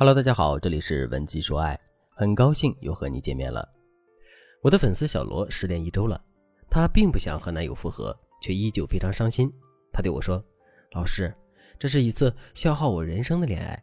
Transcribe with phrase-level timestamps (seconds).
[0.00, 1.76] Hello，大家好，这里是文姬说爱，
[2.10, 3.68] 很高兴又和你见面了。
[4.62, 6.24] 我的粉丝小罗失恋一周了，
[6.70, 9.52] 她并不想和男友复合，却依旧非常伤心。
[9.92, 10.40] 她对我说
[10.94, 11.34] ：“老师，
[11.80, 13.76] 这是一次消耗我人生的恋爱。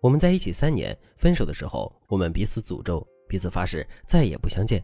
[0.00, 4.82] 我们在一起三年，分手的时候，我们彼此诅咒，彼此发誓再也不相见。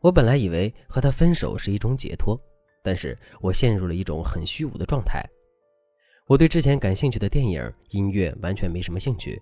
[0.00, 2.40] 我本来以为和他分手是一种解脱，
[2.82, 5.22] 但是我陷入了一种很虚无的状态。
[6.26, 9.38] 我对之前感兴趣的电影、音乐完全没什么兴趣。”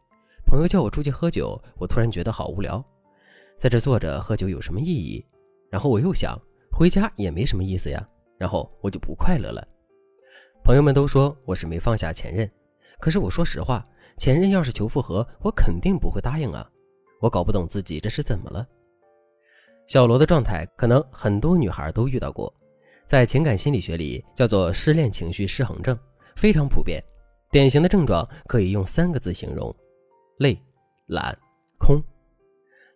[0.48, 2.82] 朋友叫我出去喝酒，我突然觉得好无聊，
[3.58, 5.22] 在这坐着喝酒有什么意义？
[5.70, 6.40] 然后我又想
[6.72, 9.62] 回家也没什么意思呀，然后我就不快乐了。
[10.64, 12.50] 朋友们都说我是没放下前任，
[12.98, 16.66] 可是我说实话，前任要是求复合，我肯定不会答应啊。
[17.20, 18.66] 我搞不懂自己这是怎么了。
[19.86, 22.50] 小罗的状态可能很多女孩都遇到过，
[23.06, 25.98] 在情感心理学里叫做失恋情绪失衡症，
[26.36, 27.04] 非常普遍。
[27.50, 29.74] 典型的症状可以用三个字形容。
[30.39, 30.61] 累、
[31.06, 31.36] 懒、
[31.78, 32.03] 空。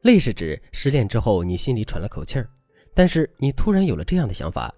[0.02, 2.48] 累是指失恋之后你心里喘了口气儿，
[2.94, 4.72] 但是你突然有了这样的想法：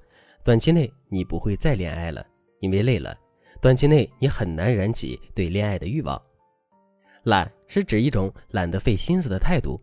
[0.45, 2.25] 短期内你不会再恋爱了，
[2.61, 3.17] 因为累了。
[3.61, 6.21] 短期内你很难燃起对恋爱的欲望。
[7.23, 9.81] 懒是指一种懒得费心思的态度。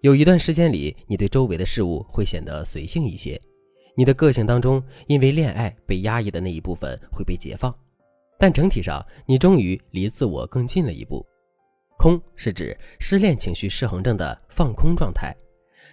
[0.00, 3.40] 有一段时间里，你对周围的事物会显得随性一些，
[3.96, 7.76] 你的个性当中因为恋爱被压抑的那一部分会被解放，
[8.38, 11.26] 但整体上你终于离自我更近了一步。
[11.98, 15.36] 空是指失恋情绪失衡症的放空状态，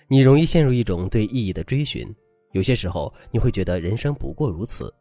[0.08, 2.08] 你容易陷入一种对意义的追寻，
[2.52, 4.94] 有些时候你会觉得人生不过如此，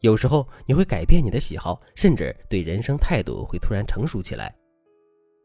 [0.00, 4.52] 有时候你会改变你的喜好，甚至对人生态度会突然成熟起来。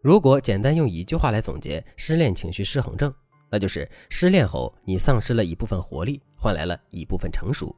[0.01, 3.13] 如果简单用一句话来总结失恋情绪失衡症，
[3.51, 7.73] 那就是失恋后你丧失了一部分活力，换来了一部分成熟。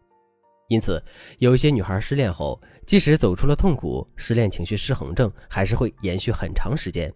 [0.69, 1.03] 因此，
[1.39, 7.13] 有一些女孩失恋后，即使走出了痛苦，失恋情绪失衡症还是会延续很长时间。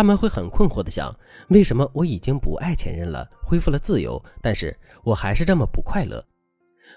[0.00, 1.14] 他们会很困惑地想：
[1.48, 4.74] 为什么我已经不爱前任了，恢复了自由，但是
[5.04, 6.24] 我还是这么不快乐？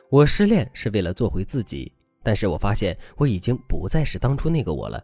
[0.10, 1.92] 我失恋是为了做回自己，
[2.24, 5.04] 但是我发现我已经不再是当初那个我了。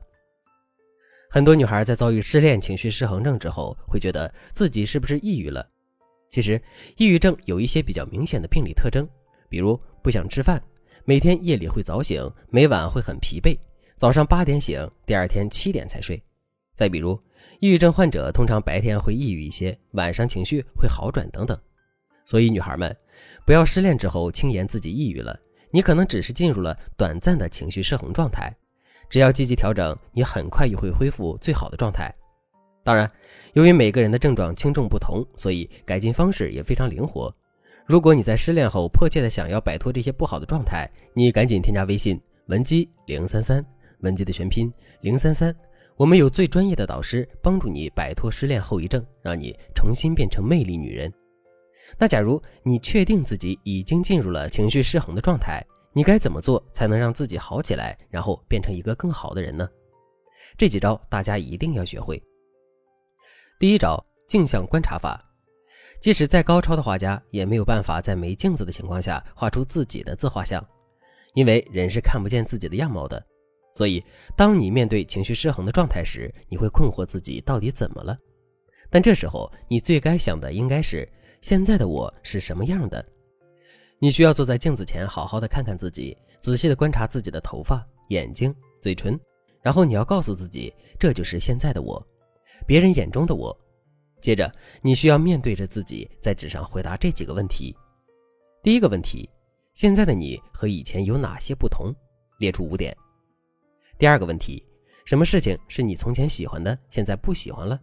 [1.30, 5.68] 很多女孩在遭遇失恋情绪失衡症之后，会觉得自己是不是抑郁了？
[6.30, 6.62] 其实，
[6.96, 9.06] 抑郁症有一些比较明显的病理特征，
[9.50, 10.64] 比如不想吃饭，
[11.04, 13.60] 每天夜里会早醒，每晚会很疲惫，
[13.98, 16.24] 早上八点醒，第二天七点才睡。
[16.74, 17.22] 再比如，
[17.60, 21.58] 抑郁症患者通常白天会抑郁一些，晚上情绪会好转等等。
[22.26, 22.96] 所以，女孩们
[23.46, 25.38] 不要失恋之后轻言自己抑郁了，
[25.72, 28.56] 你可能只是进入了短暂的情绪失衡状态。
[29.10, 32.14] 只要积极调整，你很快又会恢复最好的状态。
[32.84, 33.10] 当然，
[33.54, 37.36] 由于每个人的症状轻重不同，所以改进方式也非常灵活。
[37.86, 43.66] 如果你在失恋后迫切的想要摆脱这些不好的状态，你赶紧添加微信文姬零三三，
[44.02, 45.54] 文姬的全拼零三三。
[46.00, 51.14] 我们有最专业的导师帮助你摆脱失恋后遗症，让你重新变成魅力女人。
[51.98, 55.62] 那假如你确定自己已经进入了情绪失衡的状态，
[55.92, 59.68] 你该怎么做才能让自己好起来，然后变成一个更好的人呢？
[60.58, 62.24] 这几招大家一定要学会。
[63.60, 65.22] 第一招，镜像观察法。
[66.00, 70.66] 即使再高超的画家，也没有办法在没镜子的情况下画出自己的自画像，
[71.34, 73.22] 因为人是看不见自己的样貌的。
[73.72, 74.04] 所以，
[74.36, 78.18] 当你面对情绪失衡的状态时，你会困惑自己到底怎么了。
[78.90, 81.08] 但这时候，你最该想的应该是
[81.42, 83.06] 现在的我是什么样的。
[84.00, 89.20] 你需要坐在镜子前，好好的看看自己，仔细的观察自己的头发、眼睛、嘴唇，
[89.62, 92.04] 然后你要告诉自己，这就是现在的我，
[92.66, 93.56] 别人眼中的我。
[94.22, 94.52] 接着，
[94.82, 97.76] 你需要面对着自己，在纸上回答这几个问题。
[98.64, 99.30] 第一个问题：
[99.74, 101.94] 现在的你和以前有哪些不同？
[102.40, 102.96] 列出五点。
[104.00, 104.64] 第二个问题，
[105.04, 107.78] 什么事情是你从前喜欢的，现在不喜欢了？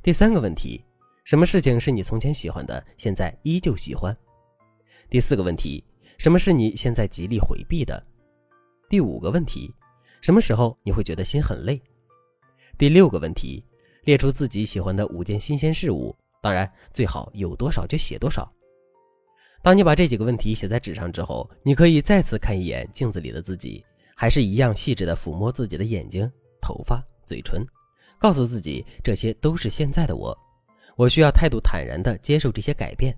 [0.00, 0.84] 第三个问题，
[1.24, 4.16] 什么事情是你从前喜欢的，现在依旧喜欢？
[5.10, 5.82] 第四个问题，
[6.18, 8.00] 什么是你现在极力回避的？
[8.88, 9.74] 第五个问题，
[10.20, 11.82] 什么时候你会觉得心很累？
[12.78, 13.64] 第六个问题，
[14.04, 18.48] 列出自己喜欢的五件新鲜事物，当然最好有多少就写多少。
[19.64, 23.84] 当你把这几个问题写在纸上之后，你可以再次看一眼镜子里的自己。
[24.20, 26.28] 还是一样细致的抚摸自己的眼睛、
[26.60, 27.64] 头发、嘴唇，
[28.18, 30.36] 告诉自己这些都是现在的我。
[30.96, 33.16] 我需要态度坦然地接受这些改变。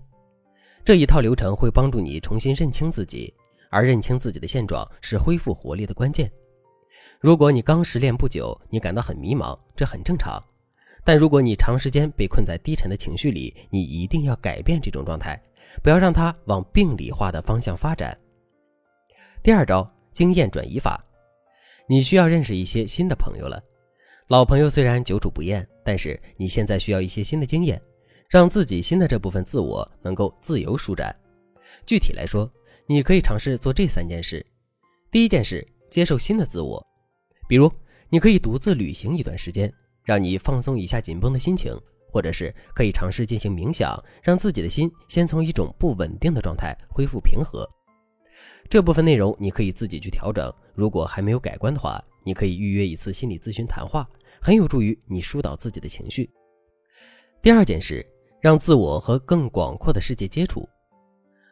[0.85, 3.33] 这一套流程会帮助你重新认清自己，
[3.71, 6.31] 而认清自己的现状是恢复活力的关键。
[7.19, 10.39] 如果你刚失恋不久，你感到很迷茫，这很正常。
[11.03, 15.41] 但如果你长时间被困在低沉的情绪里，你一定要改变这种状态，
[15.81, 18.15] 不要让它往病理化的方向发展。
[19.41, 19.91] 第二招。
[20.13, 21.03] 经验转移法，
[21.87, 23.61] 你需要认识一些新的朋友了。
[24.27, 27.81] 老朋友虽然久处不厌，但是你现在需要一些新的经验，
[28.29, 31.13] 让自己新的这部分自我能够自由舒展。
[31.85, 32.49] 具体来说，
[32.87, 34.45] 你可以尝试做这三件事。
[35.11, 36.81] 第一件事，接受新的自我，
[37.49, 37.69] 比如
[38.09, 39.73] 你可以独自旅行一段时间，
[40.03, 41.77] 让你放松一下紧绷的心情，
[42.09, 47.69] 或者是可以尝试进行冥想，让自己的心先从一种不稳定的状态恢复平和。
[48.71, 50.49] 这部分内容你可以自己去调整。
[50.73, 54.09] 如果还没有改观的话，你可以预约一次心理咨询谈话，
[54.41, 56.29] 很有助于你疏导自己的情绪。
[57.41, 58.01] 第二件事，
[58.39, 60.65] 让自我和更广阔的世界接触。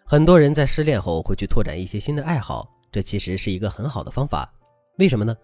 [0.06, 4.50] 很多人在失恋后会去拓展一些新的爱好，这其实是一个很好的方法。
[4.98, 5.36] 为什么呢？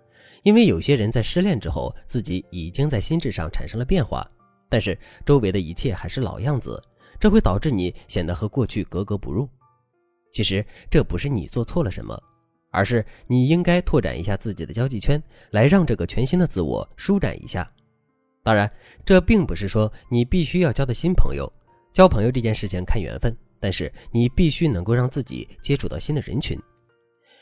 [0.43, 4.25] 因为有些人在失恋之后，自己已经在心智上产生了变化，
[4.69, 6.81] 但是周围的一切还是老样子，
[7.19, 9.49] 这会导致你显得和过去格格不入。
[10.35, 12.21] 其实这不是你做错了什么，
[12.69, 15.17] 而是你应该拓展一下自己的交际圈，
[15.51, 17.65] 来让这个全新的自我舒展一下。
[18.43, 18.69] 当然，
[19.05, 21.49] 这并不是说你必须要交的新朋友，
[21.93, 23.33] 交朋友这件事情看缘分。
[23.61, 26.59] 但是你必须能够让自己接触到新的人群，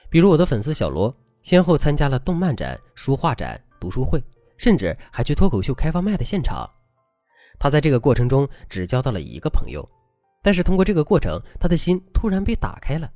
[0.08, 1.12] 比如我的粉丝小罗，
[1.42, 4.24] 先后参加了动漫展、书画展、读书会，
[4.56, 6.70] 甚至还去脱口秀开放麦的现场。
[7.58, 9.84] 他在这个过程中只交到了一个朋友，
[10.44, 13.10] 但是通过这个过程，他的心突然被打开了。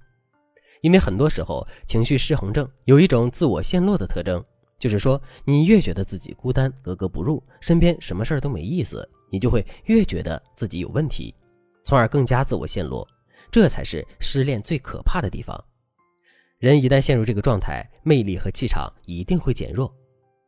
[0.81, 4.43] 因为很多时候，情绪失衡症有一种自我陷落的特征，
[4.79, 11.35] 就是说，你越觉得自己孤单、格格不入，身边什么事儿都没意思，你就会越觉得自己有问题。
[11.83, 13.07] 从而更加自我陷落，
[13.51, 15.61] 这才是失恋最可怕的地方。
[16.59, 19.93] 人一旦陷入这个状态，魅力和气场一定会减弱。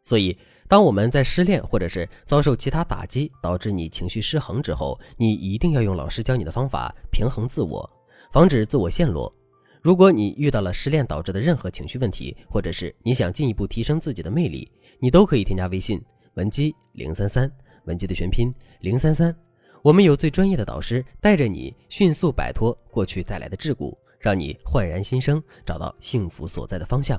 [0.02, 0.38] 所以，
[0.68, 7.90] 当我们在失恋或者是遭受其他打击，导致你情绪失衡之后，你一定要用老师教你的方法平衡自我，
[8.32, 9.34] 防止自我陷落。
[9.82, 16.02] 如果你遇到了失恋导致的任何情绪问题，或者是你想进一步提升自己的魅力，你都可以添加微信
[16.36, 17.52] 文姬零三三，
[17.86, 19.36] 文姬的全拼零三三。
[19.82, 27.18] 我们有最专业的导师带着你迅速摆脱过去带来的桎梏，让你焕然新生，找到幸福所在的方向。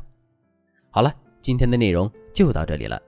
[0.90, 3.00] 好了，今天的内容就到这里了。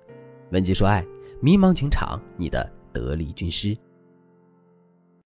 [0.51, 1.05] 文姬说爱，
[1.41, 3.77] 迷茫情场，你的得力军师。